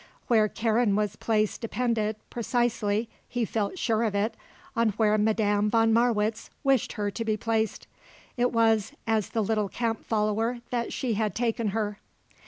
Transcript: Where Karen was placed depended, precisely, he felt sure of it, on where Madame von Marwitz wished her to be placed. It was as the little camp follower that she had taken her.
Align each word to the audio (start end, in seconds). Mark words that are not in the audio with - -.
Where 0.25 0.47
Karen 0.49 0.95
was 0.95 1.15
placed 1.15 1.61
depended, 1.61 2.15
precisely, 2.31 3.07
he 3.29 3.45
felt 3.45 3.77
sure 3.77 4.01
of 4.01 4.15
it, 4.15 4.33
on 4.75 4.89
where 4.97 5.15
Madame 5.19 5.69
von 5.69 5.93
Marwitz 5.93 6.49
wished 6.63 6.93
her 6.93 7.11
to 7.11 7.23
be 7.23 7.37
placed. 7.37 7.85
It 8.35 8.51
was 8.51 8.93
as 9.05 9.29
the 9.29 9.43
little 9.43 9.69
camp 9.69 10.03
follower 10.03 10.61
that 10.71 10.91
she 10.91 11.13
had 11.13 11.35
taken 11.35 11.67
her. 11.67 11.99